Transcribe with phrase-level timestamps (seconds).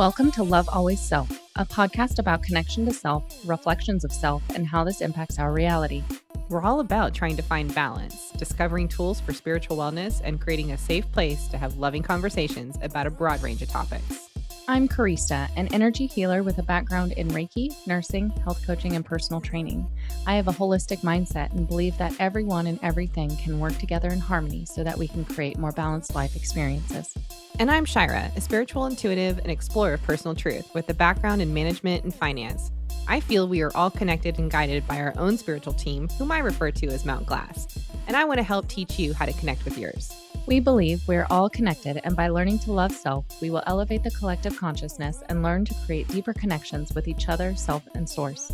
[0.00, 4.66] Welcome to Love Always Self, a podcast about connection to self, reflections of self, and
[4.66, 6.02] how this impacts our reality.
[6.48, 10.78] We're all about trying to find balance, discovering tools for spiritual wellness, and creating a
[10.78, 14.29] safe place to have loving conversations about a broad range of topics.
[14.70, 19.40] I'm Karista, an energy healer with a background in Reiki, nursing, health coaching, and personal
[19.40, 19.84] training.
[20.28, 24.20] I have a holistic mindset and believe that everyone and everything can work together in
[24.20, 27.12] harmony so that we can create more balanced life experiences.
[27.58, 31.52] And I'm Shira, a spiritual intuitive and explorer of personal truth with a background in
[31.52, 32.70] management and finance.
[33.08, 36.38] I feel we are all connected and guided by our own spiritual team, whom I
[36.38, 37.76] refer to as Mount Glass.
[38.06, 40.14] And I want to help teach you how to connect with yours.
[40.46, 44.10] We believe we're all connected, and by learning to love self, we will elevate the
[44.10, 48.50] collective consciousness and learn to create deeper connections with each other, self, and source.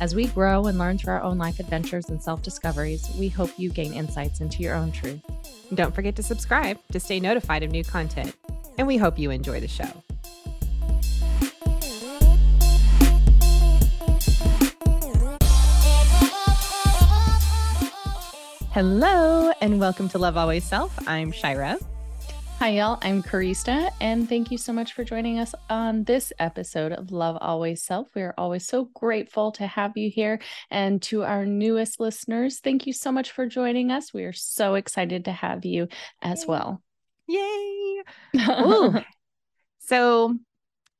[0.00, 3.50] As we grow and learn through our own life adventures and self discoveries, we hope
[3.56, 5.20] you gain insights into your own truth.
[5.74, 8.34] Don't forget to subscribe to stay notified of new content.
[8.78, 10.03] And we hope you enjoy the show.
[18.74, 20.92] Hello, and welcome to Love Always Self.
[21.06, 21.78] I'm Shira.
[22.58, 22.98] Hi, y'all.
[23.02, 27.38] I'm Karista, and thank you so much for joining us on this episode of Love
[27.40, 28.08] Always Self.
[28.16, 30.40] We are always so grateful to have you here.
[30.72, 34.12] And to our newest listeners, thank you so much for joining us.
[34.12, 35.86] We are so excited to have you
[36.20, 36.48] as Yay.
[36.48, 36.82] well.
[37.28, 38.02] Yay!
[39.86, 40.34] So,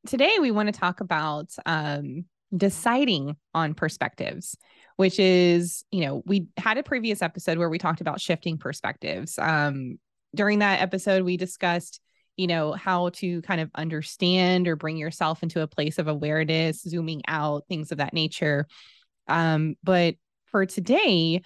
[0.07, 4.57] today we want to talk about um, deciding on perspectives
[4.97, 9.39] which is, you know, we had a previous episode where we talked about shifting perspectives.
[9.39, 9.99] Um,
[10.35, 12.01] during that episode, we discussed,
[12.37, 16.83] you know, how to kind of understand or bring yourself into a place of awareness,
[16.83, 18.67] zooming out, things of that nature.
[19.29, 21.43] Um, but for today,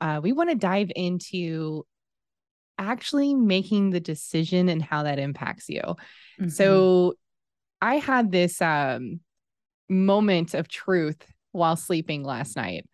[0.00, 1.84] uh, we want to dive into
[2.78, 5.82] actually making the decision and how that impacts you.
[5.82, 6.48] Mm-hmm.
[6.48, 7.14] So
[7.80, 9.20] I had this um,
[9.88, 11.24] moment of truth
[11.58, 12.86] while sleeping last night.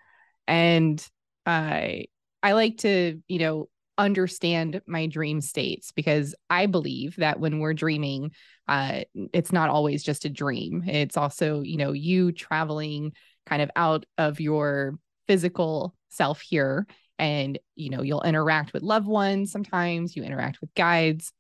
[0.47, 1.07] And
[1.47, 2.07] I
[2.43, 7.75] I like to, you know, understand my dream states because I believe that when we're
[7.75, 8.33] dreaming,
[8.69, 10.83] uh, it's not always just a dream.
[10.87, 13.13] It's also, you know, you traveling
[13.47, 16.87] kind of out of your physical self here.
[17.19, 21.33] And, you know, you'll interact with loved ones sometimes, you interact with guides.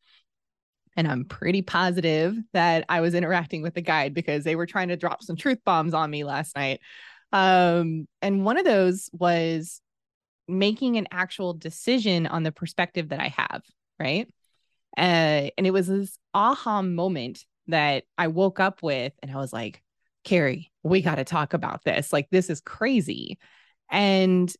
[0.97, 4.89] And I'm pretty positive that I was interacting with the guide because they were trying
[4.89, 6.81] to drop some truth bombs on me last night.
[7.35, 9.83] Um, and one of those was
[10.47, 13.63] making an actual decision on the perspective that I have,
[13.99, 14.29] right?
[14.97, 19.53] Uh, and it was this aha moment that I woke up with, and I was
[19.53, 19.83] like,
[20.23, 22.13] Carrie, we got to talk about this.
[22.13, 23.39] Like, this is crazy.
[23.91, 24.53] And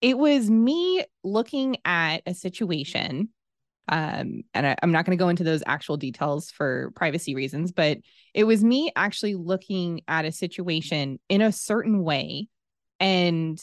[0.00, 3.30] it was me looking at a situation
[3.88, 7.72] um, and I, am not going to go into those actual details for privacy reasons,
[7.72, 7.98] but
[8.32, 12.48] it was me actually looking at a situation in a certain way
[13.00, 13.60] and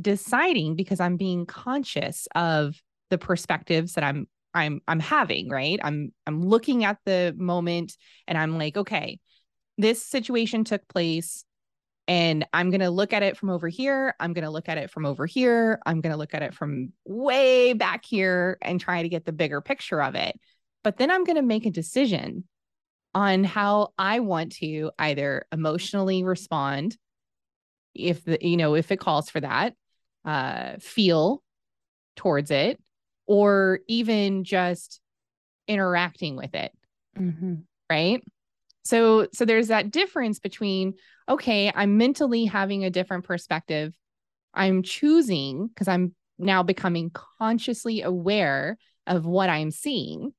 [0.00, 2.80] deciding because I'm being conscious of
[3.10, 5.78] the perspectives that I'm I'm I'm having, right?
[5.82, 7.96] I'm I'm looking at the moment
[8.26, 9.18] and I'm like, okay,
[9.76, 11.44] this situation took place
[12.08, 14.14] and I'm going to look at it from over here.
[14.18, 15.78] I'm going to look at it from over here.
[15.84, 19.32] I'm going to look at it from way back here and try to get the
[19.32, 20.40] bigger picture of it.
[20.82, 22.44] But then I'm going to make a decision
[23.14, 26.96] on how I want to either emotionally respond
[27.94, 29.74] if the you know if it calls for that
[30.24, 31.42] uh feel
[32.16, 32.78] towards it
[33.26, 35.00] or even just
[35.66, 36.70] interacting with it
[37.18, 37.54] mm-hmm.
[37.90, 38.22] right
[38.84, 40.94] so so there's that difference between
[41.28, 43.94] okay, I'm mentally having a different perspective.
[44.54, 50.32] I'm choosing because I'm now becoming consciously aware of what I'm seeing,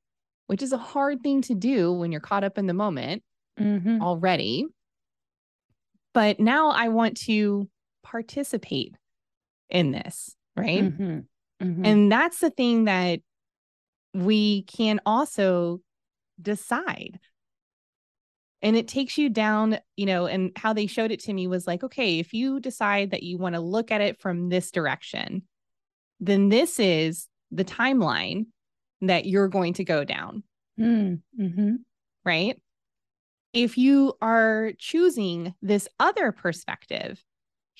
[0.46, 3.22] which is a hard thing to do when you're caught up in the moment
[3.58, 4.02] mm-hmm.
[4.02, 4.66] already.
[6.12, 7.68] But now I want to
[8.02, 8.96] participate
[9.68, 10.84] in this, right?
[10.84, 11.18] Mm-hmm.
[11.64, 11.84] Mm-hmm.
[11.84, 13.20] And that's the thing that
[14.12, 15.80] we can also
[16.40, 17.20] decide
[18.62, 21.66] and it takes you down you know and how they showed it to me was
[21.66, 25.42] like okay if you decide that you want to look at it from this direction
[26.20, 28.46] then this is the timeline
[29.00, 30.42] that you're going to go down.
[30.78, 31.74] Mm, mm-hmm.
[32.24, 32.60] right?
[33.52, 37.24] If you are choosing this other perspective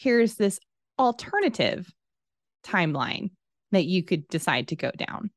[0.01, 0.59] here's this
[0.99, 1.93] alternative
[2.65, 3.31] timeline
[3.71, 5.31] that you could decide to go down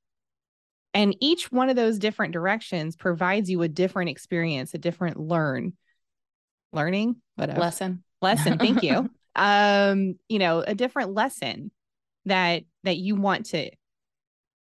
[0.94, 5.74] and each one of those different directions provides you a different experience, a different learn,
[6.72, 8.58] learning, whatever lesson, lesson.
[8.58, 9.10] Thank you.
[9.36, 11.72] um, you know, a different lesson
[12.26, 13.72] that that you want to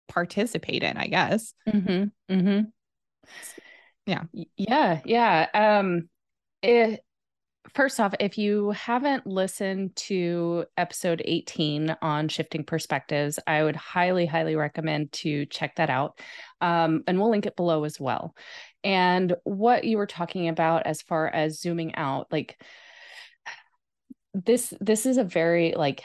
[0.07, 1.53] participate in, I guess.
[1.67, 2.33] Mm-hmm.
[2.33, 2.61] Mm-hmm.
[4.05, 4.23] Yeah.
[4.57, 4.99] Yeah.
[5.05, 5.47] Yeah.
[5.53, 6.09] Um,
[6.61, 7.03] it,
[7.73, 14.25] first off, if you haven't listened to episode 18 on shifting perspectives, I would highly,
[14.25, 16.19] highly recommend to check that out.
[16.61, 18.35] Um, and we'll link it below as well.
[18.83, 22.61] And what you were talking about as far as zooming out, like
[24.33, 26.03] this, this is a very like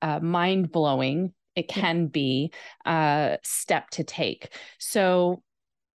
[0.00, 1.34] uh, mind blowing.
[1.54, 2.52] It can be
[2.84, 4.48] a uh, step to take.
[4.78, 5.42] So,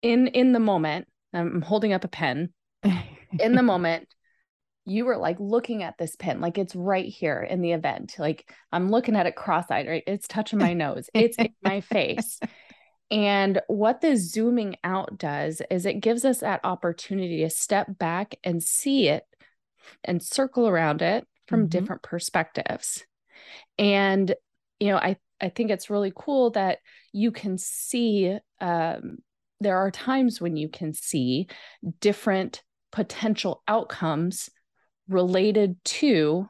[0.03, 2.53] in in the moment, I'm holding up a pen.
[3.39, 4.07] in the moment,
[4.88, 8.51] you were like looking at this pin, like it's right here in the event like
[8.72, 10.04] i'm looking at it cross-eyed right?
[10.07, 11.10] It's touching my nose.
[11.13, 12.39] It's in my face.
[13.10, 18.36] And what the zooming out does is it gives us that opportunity to step back
[18.44, 19.24] and see it
[20.04, 21.69] and circle around it from mm-hmm.
[21.69, 23.06] different perspectives.
[23.78, 24.36] And
[24.80, 26.80] you know i i think it's really cool that
[27.13, 29.18] you can see um,
[29.60, 31.48] there are times when you can see
[32.00, 34.50] different potential outcomes
[35.07, 36.50] related to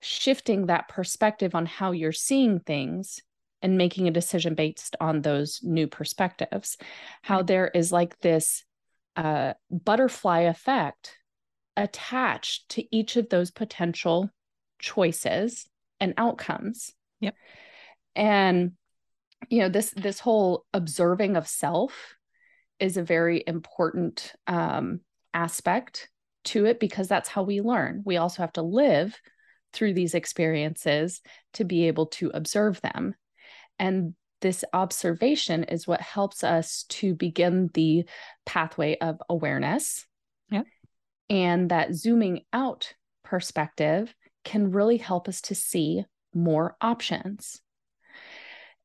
[0.00, 3.20] shifting that perspective on how you're seeing things
[3.62, 6.76] and making a decision based on those new perspectives.
[7.22, 8.64] How there is like this
[9.16, 11.16] uh, butterfly effect
[11.76, 14.30] attached to each of those potential
[14.78, 15.66] choices
[15.98, 16.92] and outcomes.
[17.20, 17.34] Yep.
[18.14, 18.72] And
[19.48, 22.14] you know this this whole observing of self
[22.78, 25.00] is a very important um,
[25.32, 26.08] aspect
[26.44, 28.02] to it because that's how we learn.
[28.04, 29.18] We also have to live
[29.72, 31.20] through these experiences
[31.54, 33.14] to be able to observe them.
[33.78, 38.04] And this observation is what helps us to begin the
[38.46, 40.06] pathway of awareness.
[40.50, 40.62] Yeah.
[41.30, 42.94] And that zooming out
[43.24, 44.14] perspective
[44.44, 46.04] can really help us to see
[46.34, 47.60] more options.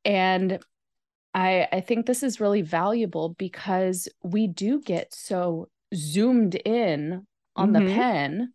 [0.05, 0.59] And
[1.33, 7.27] I, I think this is really valuable because we do get so zoomed in
[7.59, 7.85] on mm-hmm.
[7.85, 8.53] the pen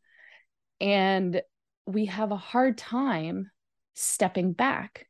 [0.81, 1.43] and
[1.87, 3.51] we have a hard time
[3.95, 5.07] stepping back.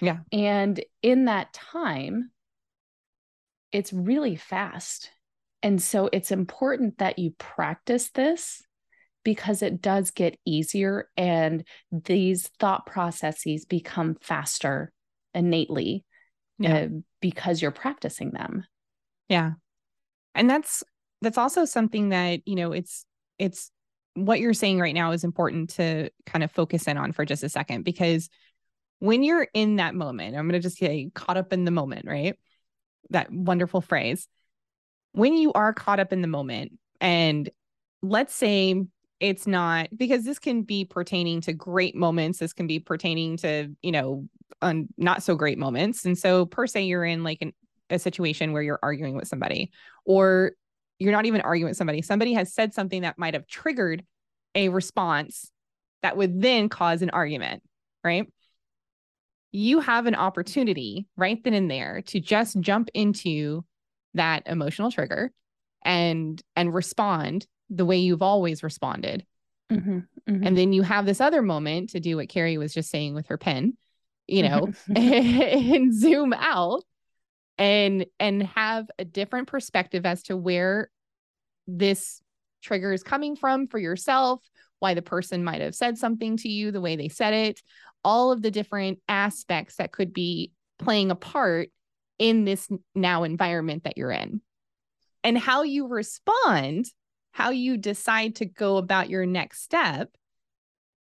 [0.00, 0.18] Yeah.
[0.32, 2.30] And in that time,
[3.72, 5.10] it's really fast.
[5.62, 8.62] And so it's important that you practice this
[9.22, 14.92] because it does get easier and these thought processes become faster
[15.34, 16.04] innately
[16.58, 16.76] yeah.
[16.76, 16.88] uh,
[17.20, 18.64] because you're practicing them.
[19.28, 19.52] Yeah.
[20.34, 20.82] And that's
[21.22, 23.04] that's also something that, you know, it's
[23.38, 23.70] it's
[24.14, 27.42] what you're saying right now is important to kind of focus in on for just
[27.42, 28.28] a second because
[28.98, 32.06] when you're in that moment, I'm going to just say caught up in the moment,
[32.06, 32.38] right?
[33.10, 34.28] That wonderful phrase.
[35.12, 37.48] When you are caught up in the moment, and
[38.02, 38.84] let's say
[39.18, 43.74] it's not because this can be pertaining to great moments, this can be pertaining to,
[43.82, 44.28] you know,
[44.62, 46.04] un, not so great moments.
[46.04, 47.52] And so, per se, you're in like an,
[47.88, 49.72] a situation where you're arguing with somebody,
[50.04, 50.52] or
[51.00, 52.02] you're not even arguing with somebody.
[52.02, 54.04] Somebody has said something that might have triggered
[54.54, 55.50] a response
[56.02, 57.62] that would then cause an argument,
[58.04, 58.30] right?
[59.50, 63.64] You have an opportunity right then and there to just jump into
[64.14, 65.32] that emotional trigger
[65.82, 69.24] and and respond the way you've always responded.
[69.72, 69.98] Mm-hmm,
[70.28, 70.46] mm-hmm.
[70.46, 73.28] And then you have this other moment to do what Carrie was just saying with
[73.28, 73.76] her pen,
[74.26, 76.82] you know, and zoom out
[77.60, 80.90] and and have a different perspective as to where
[81.78, 82.20] this
[82.62, 84.42] trigger is coming from for yourself
[84.78, 87.60] why the person might have said something to you the way they said it
[88.04, 91.70] all of the different aspects that could be playing a part
[92.18, 94.40] in this now environment that you're in.
[95.22, 96.86] And how you respond
[97.32, 100.10] how you decide to go about your next step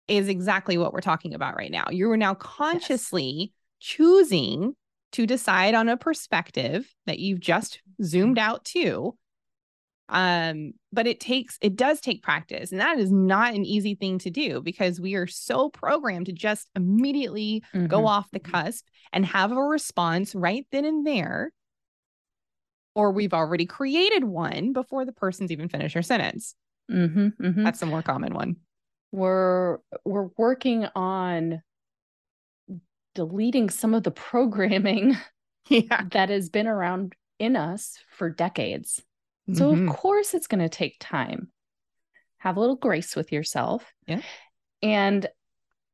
[0.09, 1.87] is exactly what we're talking about right now.
[1.91, 3.51] You are now consciously yes.
[3.81, 4.75] choosing
[5.13, 8.51] to decide on a perspective that you've just zoomed mm-hmm.
[8.51, 9.17] out to
[10.09, 14.19] um but it takes it does take practice and that is not an easy thing
[14.19, 17.87] to do because we are so programmed to just immediately mm-hmm.
[17.87, 21.53] go off the cusp and have a response right then and there
[22.95, 26.55] or we've already created one before the person's even finished their sentence
[26.91, 27.65] mm-hmm, mm-hmm.
[27.65, 28.57] that's the more common one
[29.13, 31.63] we're we're working on
[33.15, 35.17] deleting some of the programming
[35.69, 36.05] yeah.
[36.13, 39.03] that has been around in us for decades.
[39.53, 39.89] So, mm-hmm.
[39.89, 41.51] of course, it's going to take time.
[42.39, 43.93] Have a little grace with yourself.
[44.07, 44.21] Yeah.
[44.83, 45.27] And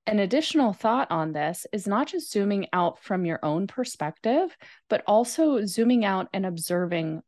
[0.07, 4.57] an additional thought on this is not just zooming out from your own perspective,
[4.91, 7.23] but also zooming out and observing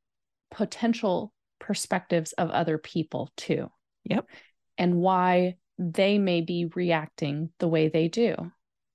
[0.50, 3.70] potential perspectives of other people too.
[4.04, 4.26] Yep.
[4.76, 8.34] And why they may be reacting the way they do.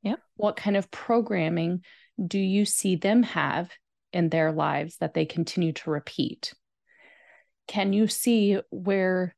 [0.03, 0.15] Yeah.
[0.35, 1.83] What kind of programming
[2.23, 3.71] do you see them have
[4.13, 6.53] in their lives that they continue to repeat?
[7.67, 9.35] Can you see where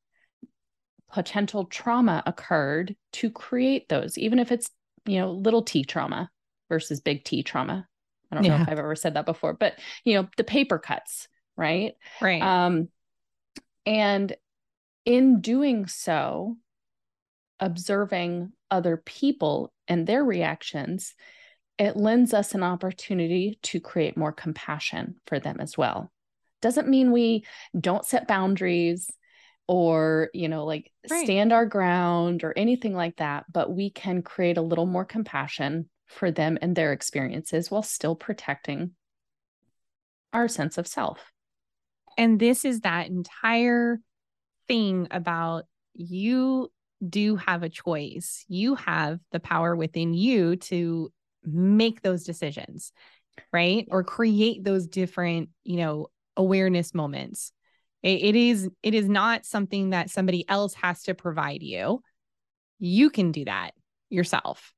[1.12, 4.70] potential trauma occurred to create those, even if it's,
[5.06, 6.30] you know, little t trauma
[6.70, 7.88] versus big T trauma?
[8.32, 8.58] I don't yeah.
[8.58, 11.94] know if I've ever said that before, but, you know, the paper cuts, right?
[12.20, 12.42] Right.
[12.42, 12.90] Um,
[13.86, 14.36] and
[15.06, 16.58] in doing so,
[17.60, 21.14] observing other people and their reactions,
[21.78, 26.12] it lends us an opportunity to create more compassion for them as well.
[26.64, 27.46] Doesn't mean we
[27.78, 29.12] don't set boundaries
[29.68, 31.26] or, you know, like right.
[31.26, 35.90] stand our ground or anything like that, but we can create a little more compassion
[36.08, 38.92] for them and their experiences while still protecting
[40.32, 41.20] our sense of self.
[42.18, 44.00] And this is that entire
[44.70, 46.72] thing about you
[47.06, 48.46] do have a choice.
[48.48, 51.12] You have the power within you to
[51.44, 52.94] make those decisions,
[53.52, 53.86] right?
[53.92, 57.52] Or create those different, you know, awareness moments.
[58.02, 62.02] It, it is it is not something that somebody else has to provide you.
[62.80, 63.72] You can do that
[64.10, 64.74] yourself.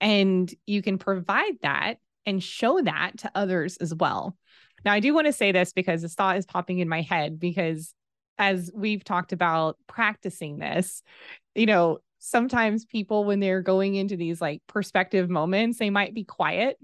[0.00, 4.36] And you can provide that and show that to others as well.
[4.84, 7.40] Now, I do want to say this because this thought is popping in my head
[7.40, 7.94] because
[8.38, 11.02] as we've talked about practicing this,
[11.54, 16.24] you know, sometimes people, when they're going into these like perspective moments, they might be
[16.24, 16.78] quiet,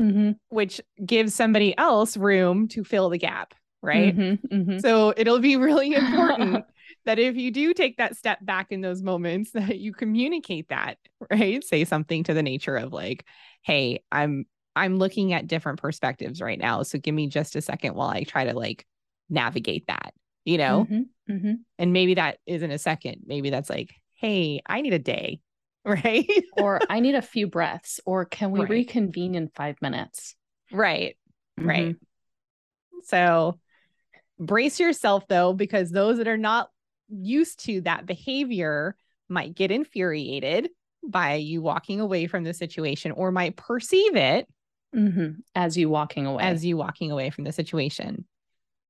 [0.00, 0.30] mm-hmm.
[0.48, 3.54] which gives somebody else room to fill the gap.
[3.82, 4.16] Right.
[4.16, 4.78] Mm-hmm, mm-hmm.
[4.78, 6.64] So it'll be really important
[7.06, 10.98] that if you do take that step back in those moments, that you communicate that,
[11.30, 11.62] right?
[11.64, 13.24] Say something to the nature of like,
[13.62, 16.82] hey, I'm I'm looking at different perspectives right now.
[16.82, 18.86] So give me just a second while I try to like
[19.28, 20.14] navigate that,
[20.44, 20.86] you know?
[20.88, 21.52] Mm-hmm, mm-hmm.
[21.78, 23.22] And maybe that isn't a second.
[23.26, 25.40] Maybe that's like, hey, I need a day,
[25.84, 26.28] right?
[26.56, 28.68] or I need a few breaths, or can we right.
[28.68, 30.34] reconvene in five minutes?
[30.72, 31.16] Right,
[31.58, 31.68] mm-hmm.
[31.68, 31.96] right.
[33.04, 33.58] So
[34.38, 36.68] brace yourself though, because those that are not
[37.08, 38.96] used to that behavior
[39.28, 40.70] might get infuriated
[41.02, 44.46] by you walking away from the situation or might perceive it
[44.94, 45.30] mm-hmm.
[45.54, 48.24] as you walking away as you walking away from the situation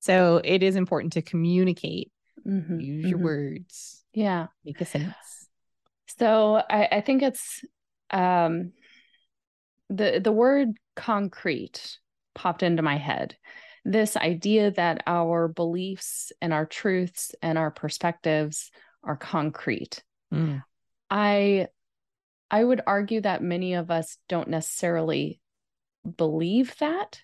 [0.01, 2.11] so it is important to communicate
[2.47, 2.81] mm-hmm.
[2.81, 3.27] use your mm-hmm.
[3.27, 5.40] words yeah make a sense
[6.19, 7.65] so I, I think it's
[8.11, 8.73] um
[9.89, 11.99] the the word concrete
[12.35, 13.37] popped into my head
[13.85, 18.71] this idea that our beliefs and our truths and our perspectives
[19.03, 20.03] are concrete
[20.33, 20.63] mm.
[21.11, 21.67] i
[22.51, 25.41] i would argue that many of us don't necessarily
[26.17, 27.23] believe that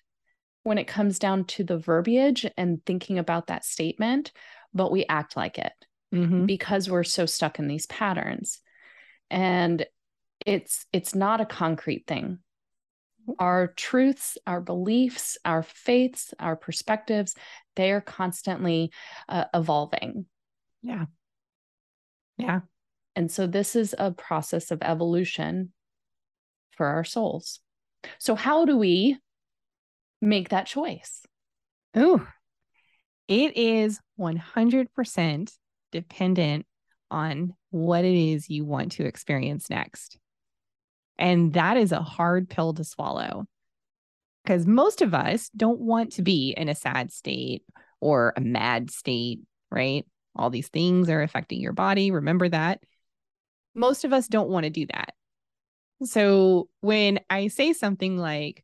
[0.67, 4.33] when it comes down to the verbiage and thinking about that statement,
[4.73, 5.71] but we act like it
[6.13, 6.45] mm-hmm.
[6.45, 8.59] because we're so stuck in these patterns.
[9.29, 9.85] And
[10.45, 12.39] it's it's not a concrete thing.
[13.39, 17.35] Our truths, our beliefs, our faiths, our perspectives,
[17.75, 18.91] they are constantly
[19.27, 20.25] uh, evolving.
[20.81, 21.05] Yeah.
[22.37, 22.61] Yeah.
[23.15, 25.73] And so this is a process of evolution
[26.77, 27.59] for our souls.
[28.19, 29.17] So, how do we
[30.21, 31.23] make that choice?
[31.95, 32.25] Oh,
[33.27, 35.51] it is 100%
[35.91, 36.65] dependent
[37.09, 40.17] on what it is you want to experience next.
[41.17, 43.45] And that is a hard pill to swallow
[44.43, 47.63] because most of us don't want to be in a sad state
[47.99, 50.05] or a mad state, right?
[50.35, 52.11] All these things are affecting your body.
[52.11, 52.79] Remember that.
[53.75, 55.13] Most of us don't want to do that.
[56.03, 58.63] So when I say something like,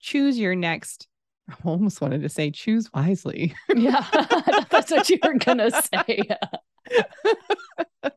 [0.00, 1.08] choose your next,
[1.48, 3.54] I almost wanted to say, choose wisely.
[3.74, 4.04] yeah,
[4.70, 6.28] that's what you were going to say.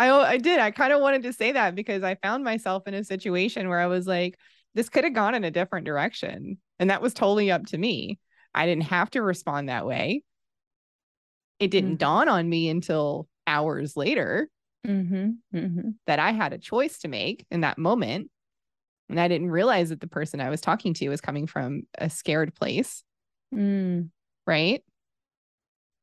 [0.00, 0.58] I, I did.
[0.58, 3.78] I kind of wanted to say that because I found myself in a situation where
[3.78, 4.38] I was like,
[4.74, 6.56] this could have gone in a different direction.
[6.78, 8.18] And that was totally up to me.
[8.54, 10.22] I didn't have to respond that way.
[11.58, 11.96] It didn't mm-hmm.
[11.96, 14.48] dawn on me until hours later
[14.86, 15.90] mm-hmm, mm-hmm.
[16.06, 18.30] that I had a choice to make in that moment.
[19.10, 22.08] And I didn't realize that the person I was talking to was coming from a
[22.08, 23.04] scared place.
[23.54, 24.08] Mm.
[24.46, 24.82] Right.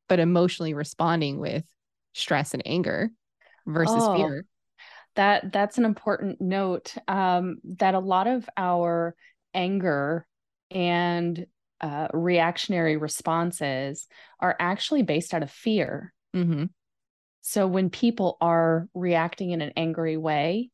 [0.08, 1.66] But emotionally responding with
[2.13, 3.10] stress and anger
[3.67, 4.45] versus oh, fear.
[5.15, 6.95] That that's an important note.
[7.07, 9.15] Um, that a lot of our
[9.53, 10.25] anger
[10.71, 11.45] and
[11.81, 14.07] uh, reactionary responses
[14.39, 16.13] are actually based out of fear.
[16.36, 16.65] Mm-hmm.
[17.41, 20.69] So when people are reacting in an angry way,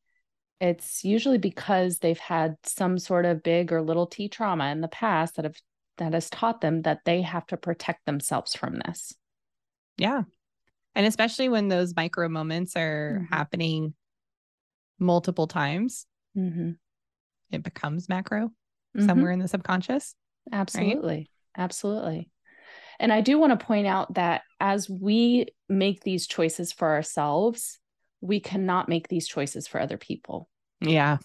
[0.60, 4.88] it's usually because they've had some sort of big or little t trauma in the
[4.88, 5.58] past that have
[5.98, 9.14] that has taught them that they have to protect themselves from this.
[9.98, 10.24] Yeah.
[10.96, 13.34] And especially when those micro moments are mm-hmm.
[13.34, 13.94] happening
[15.00, 16.06] multiple times,
[16.38, 16.72] mm-hmm.
[17.52, 19.06] it becomes macro mm-hmm.
[19.06, 20.16] somewhere in the subconscious.
[20.52, 21.16] Absolutely.
[21.16, 21.30] Right?
[21.56, 22.30] Absolutely
[23.00, 27.80] And I do want to point out that as we make these choices for ourselves,
[28.22, 30.50] we cannot make these choices for other people.
[30.82, 31.18] Yeah.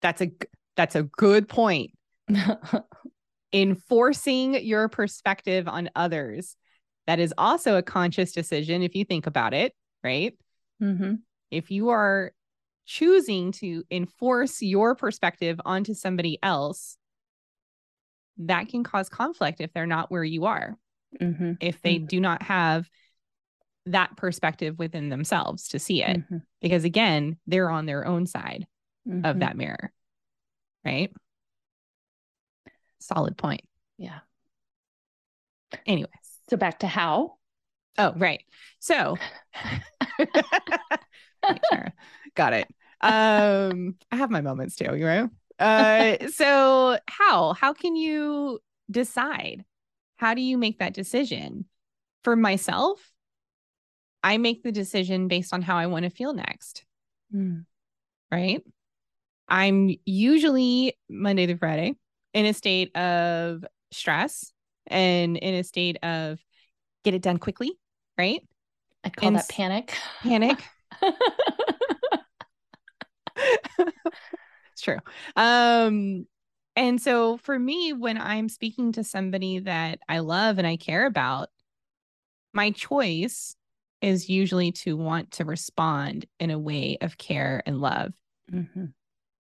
[0.00, 0.32] That's a
[0.76, 1.92] that's a good point.
[3.52, 6.56] Enforcing your perspective on others.
[7.06, 10.36] That is also a conscious decision if you think about it, right?
[10.80, 11.14] mm-hmm.
[11.50, 12.32] If you are
[12.86, 16.96] choosing to enforce your perspective onto somebody else,
[18.38, 20.76] that can cause conflict if they're not where you are,
[21.20, 21.52] Mm-hmm.
[21.60, 22.08] if they Mhm.
[22.08, 22.88] do not have
[23.86, 26.20] that perspective within themselves to see it.
[26.28, 26.42] Mhm.
[26.60, 28.66] Because again, they're on their own side
[29.06, 29.40] of Mhm.
[29.40, 29.92] that mirror,
[30.84, 31.12] right?
[33.00, 33.62] Solid point.
[33.98, 34.20] Yeah.
[35.86, 36.10] Anyway,
[36.48, 37.34] So back to how.
[37.98, 38.42] oh, right.
[38.78, 39.16] So,
[42.34, 42.68] got it.
[43.00, 45.30] Um, I have my moments too, you know?
[45.58, 49.64] Uh, so how how can you decide?
[50.16, 51.66] How do you make that decision?
[52.24, 53.10] For myself,
[54.22, 56.84] I make the decision based on how I want to feel next,
[57.34, 57.64] Mm.
[58.30, 58.62] right?
[59.48, 61.96] I'm usually Monday to Friday
[62.32, 64.51] in a state of stress
[64.86, 66.38] and in a state of
[67.04, 67.72] get it done quickly,
[68.18, 68.40] right?
[69.04, 69.96] I'd call And that panic.
[70.22, 70.62] Panic.
[73.36, 74.98] it's true.
[75.36, 76.26] Um,
[76.76, 81.06] and so for me, when I'm speaking to somebody that I love and I care
[81.06, 81.48] about,
[82.52, 83.56] my choice
[84.00, 88.12] is usually to want to respond in a way of care and love
[88.50, 88.92] Mhm.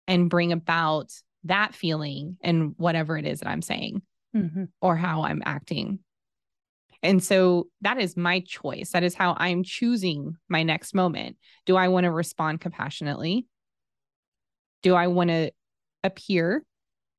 [0.08, 1.12] and bring about
[1.44, 4.02] that feeling and whatever it is that I'm saying
[4.36, 4.68] Mhm.
[4.80, 6.00] or how I'm acting.
[7.02, 8.90] And so that is my choice.
[8.90, 11.36] That is how I'm choosing my next moment.
[11.64, 13.46] Do I want to respond compassionately?
[14.82, 15.52] Do I want to
[16.02, 16.64] appear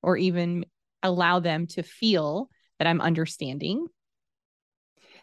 [0.02, 0.66] or even
[1.04, 3.88] allow them to feel that I'm understanding?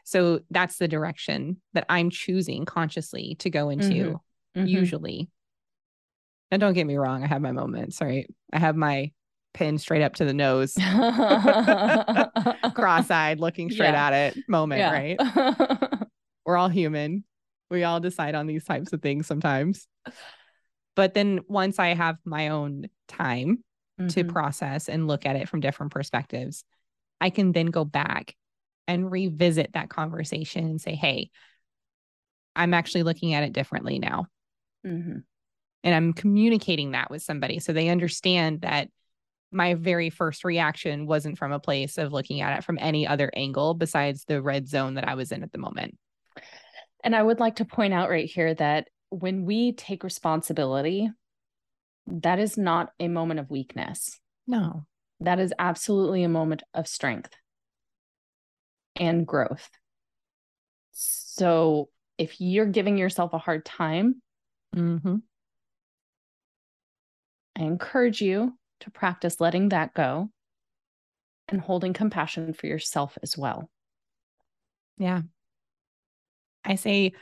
[0.04, 4.20] So that's the direction that I'm choosing consciously to go into,
[4.56, 4.68] Mhm.
[4.68, 5.30] usually.
[6.50, 8.32] And don't get me wrong, I have my moments, right?
[8.52, 9.12] I have my
[9.54, 10.74] pin straight up to the nose,
[12.74, 14.06] cross eyed, looking straight Yeah.
[14.08, 14.92] at it moment, Yeah.
[14.92, 16.00] right?
[16.46, 17.24] We're all human.
[17.70, 19.86] We all decide on these types of things sometimes.
[20.96, 23.64] But then once I have my own time
[24.08, 24.28] to Mhm.
[24.28, 26.64] process and look at it from different perspectives,
[27.20, 28.36] I can then go back
[28.86, 31.30] and revisit that conversation and say, hey,
[32.54, 34.26] I'm actually looking at it differently now.
[34.84, 35.24] Mhm.
[35.84, 38.90] And I'm communicating that with somebody so they understand that
[39.54, 43.30] my very first reaction wasn't from a place of looking at it from any other
[43.34, 45.96] angle besides the red zone that I was in at the moment.
[47.02, 51.10] And I would like to point out right here that when we take responsibility,
[52.06, 54.18] that is not a moment of weakness.
[54.46, 54.86] No.
[55.20, 57.32] That is absolutely a moment of strength
[58.96, 59.70] and growth.
[60.92, 61.88] So
[62.18, 64.20] if you're giving yourself a hard time,
[64.74, 65.16] Mm-hmm.
[67.56, 70.30] I encourage you to practice letting that go
[71.48, 73.70] and holding compassion for yourself as well.
[74.98, 75.22] Yeah.
[76.64, 77.12] I say,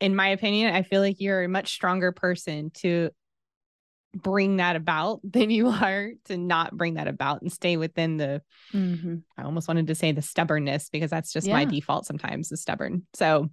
[0.00, 3.10] in my opinion, I feel like you're a much stronger person to
[4.14, 8.42] bring that about than you are to not bring that about and stay within the,
[8.74, 9.16] mm-hmm.
[9.38, 13.06] I almost wanted to say the stubbornness because that's just my default sometimes is stubborn.
[13.14, 13.48] So,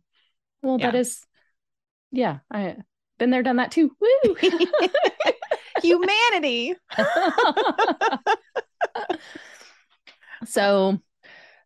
[0.62, 1.00] Well, that Yeah.
[1.00, 1.26] is,
[2.12, 2.76] yeah, I
[3.18, 3.96] been there, done that too.
[4.00, 4.36] Woo!
[5.82, 6.76] humanity.
[10.46, 11.00] so,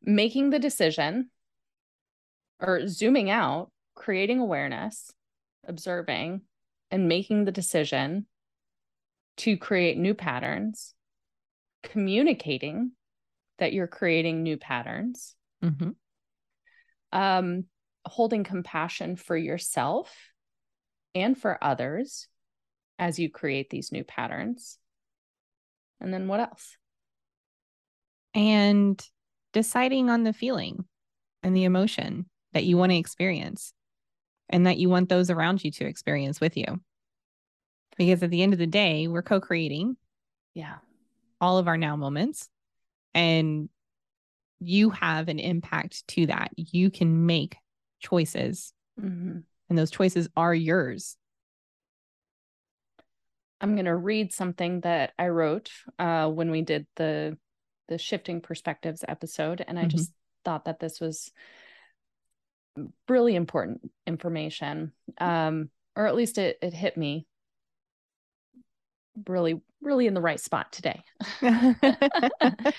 [0.01, 1.29] making the decision
[2.59, 5.11] or zooming out, creating awareness,
[5.67, 6.41] observing,
[6.91, 8.25] and making the decision
[9.37, 10.93] to create new patterns,
[11.83, 12.91] communicating
[13.59, 15.91] that you're creating new patterns, Mm-hmm.
[17.17, 17.63] um,
[18.05, 20.13] holding compassion for yourself
[21.15, 22.27] and for others
[22.99, 24.77] as you create these new patterns.
[25.99, 26.77] And then what else?
[28.33, 29.01] And
[29.51, 30.85] deciding on the feeling
[31.43, 33.73] and the emotion that you want to experience
[34.49, 36.81] and that you want those around you to experience with you.
[37.97, 39.97] Because at the end of the day, we're co creating
[40.53, 40.77] Yeah.
[41.39, 42.49] all of our now moments
[43.13, 43.69] and
[44.59, 46.51] you have an impact to that.
[46.55, 47.57] You can make
[47.99, 51.15] choices hmm and those choices are yours.
[53.63, 57.37] I'm going to read something that I wrote uh, when we did the
[57.87, 59.91] the shifting perspectives episode, and I Mhm.
[59.91, 60.11] just
[60.45, 61.31] thought that this was
[63.07, 67.25] really important information, um, or at least it it hit me
[69.27, 71.03] really really in the right spot today.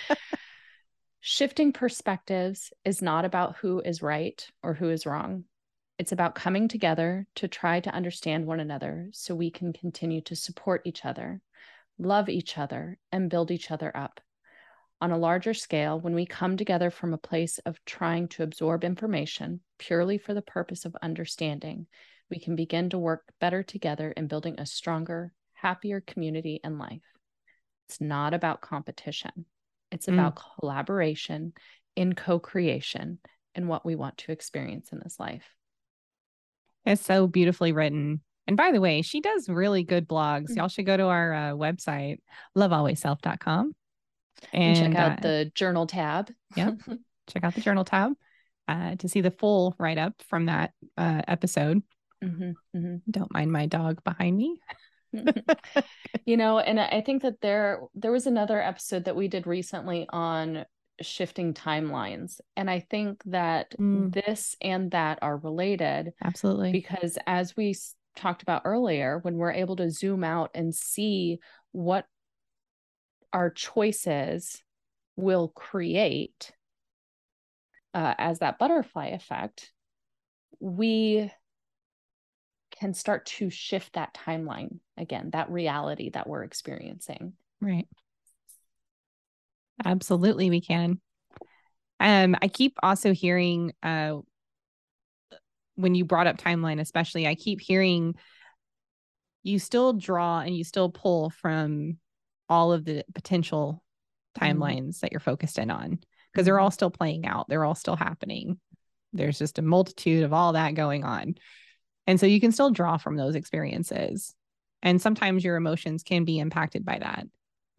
[1.21, 5.45] Shifting perspectives is not about who is right or who is wrong.
[5.99, 10.35] It's about coming together to try to understand one another so we can continue to
[10.35, 11.41] support each other,
[11.99, 14.21] love each other, and build each other up.
[15.01, 18.83] On a larger scale, when we come together from a place of trying to absorb
[18.83, 21.87] information purely for the purpose of understanding,
[22.31, 27.03] we can begin to work better together in building a stronger, happier community and life.
[27.89, 29.47] It's not about competition.
[29.93, 30.15] It's mm.
[30.15, 31.53] about collaboration
[31.95, 33.19] in co creation
[33.55, 35.45] and what we want to experience in this life.
[36.85, 38.21] It's so beautifully written.
[38.47, 40.51] And by the way, she does really good blogs.
[40.51, 40.57] Mm.
[40.57, 42.19] Y'all should go to our uh, website,
[42.57, 43.75] lovealwaysself.com
[44.53, 46.31] and, and check out uh, the journal tab.
[46.57, 46.75] yep.
[47.27, 48.13] Check out the journal tab
[48.69, 51.83] uh, to see the full write up from that uh, episode.
[52.23, 52.97] Mm-hmm, mm-hmm.
[53.11, 54.61] Don't mind my dog behind me.
[56.27, 60.07] you know, and I think that there there was another episode that we did recently
[60.11, 60.65] on
[61.01, 62.41] shifting timelines.
[62.57, 64.13] And I think that mm.
[64.13, 66.13] this and that are related.
[66.23, 66.73] Absolutely.
[66.73, 67.75] Because as we
[68.17, 71.39] talked about earlier, when we're able to zoom out and see
[71.73, 72.07] what
[73.33, 74.63] our choices
[75.17, 76.53] will create
[77.93, 79.73] uh, as that butterfly effect,
[80.61, 81.31] we
[82.79, 87.35] can start to shift that timeline again, that reality that we're experiencing.
[87.61, 87.87] Right.
[89.83, 91.01] Absolutely, we can.
[92.01, 94.19] Um, I keep also hearing uh
[95.77, 98.15] when you brought up timeline, especially, I keep hearing
[99.43, 101.99] you still draw and you still pull from
[102.49, 103.83] all of the potential
[104.37, 104.45] mm-hmm.
[104.45, 104.99] timelines mm-hmm.
[105.03, 105.99] that you're focused in on
[106.33, 106.65] because they're mm-hmm.
[106.65, 108.59] all still playing out, they're all still happening.
[109.13, 111.37] There's just a multitude of all that going on.
[112.07, 114.35] And so you can still draw from those experiences.
[114.83, 117.25] And sometimes your emotions can be impacted by that.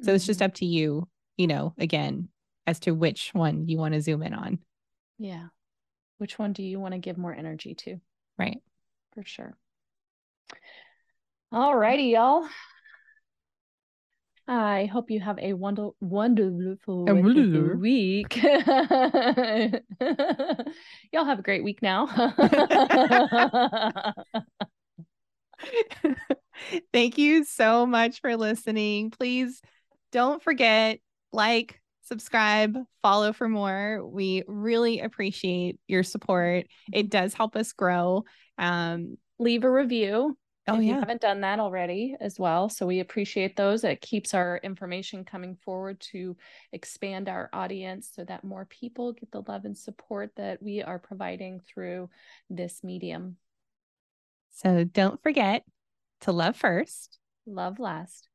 [0.01, 0.15] So mm-hmm.
[0.15, 0.45] it's just mm-hmm.
[0.45, 2.29] up to you, you know, again,
[2.67, 4.59] as to which one you want to zoom in on.
[5.17, 5.47] Yeah.
[6.17, 7.99] Which one do you want to give more energy to?
[8.37, 8.61] Right.
[9.13, 9.57] For sure.
[11.51, 12.47] All righty, y'all.
[14.47, 18.35] I hope you have a wonder- wonderful, wonderful week.
[18.43, 18.59] Y'all
[21.25, 22.05] have a great week now.
[26.93, 29.09] Thank you so much for listening.
[29.09, 29.63] Please
[30.11, 30.99] don't forget
[31.35, 34.05] like, subscribe, follow for more.
[34.05, 36.65] We really appreciate your support.
[36.91, 38.23] It does help us grow.
[38.57, 40.93] Um, leave a review Oh, if yeah.
[40.93, 42.69] you haven't done that already as well.
[42.69, 43.83] So we appreciate those.
[43.83, 46.35] It keeps our information coming forward to
[46.71, 50.97] expand our audience so that more people get the love and support that we are
[50.97, 52.09] providing through
[52.49, 53.37] this medium.
[54.53, 55.63] So don't forget
[56.21, 58.27] to love first, love last,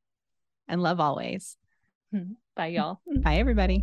[0.68, 1.56] and love always.
[2.60, 3.00] Bye, y'all.
[3.22, 3.82] Bye, everybody.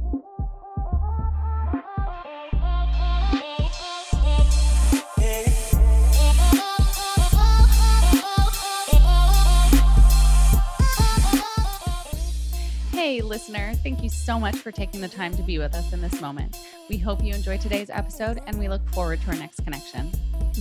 [12.91, 15.99] Hey, listener, thank you so much for taking the time to be with us in
[15.99, 16.59] this moment.
[16.87, 20.11] We hope you enjoyed today's episode and we look forward to our next connection.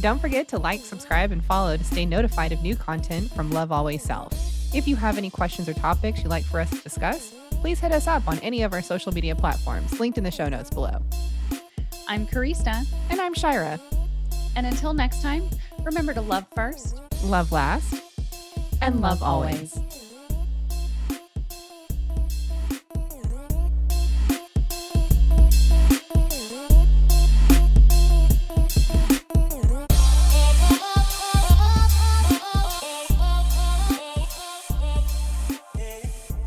[0.01, 3.71] Don't forget to like, subscribe, and follow to stay notified of new content from Love
[3.71, 4.33] Always Self.
[4.75, 7.35] If you have any questions or topics you'd like for us to discuss,
[7.67, 10.49] please hit us up on any of our social media platforms linked in the show
[10.49, 11.03] notes below.
[12.07, 12.87] I'm Karista.
[13.11, 13.81] And I'm Shira.
[14.55, 15.51] And until next time,
[15.83, 17.93] remember to love first, love last,
[18.81, 19.77] and, and love, love always.
[19.77, 20.06] always.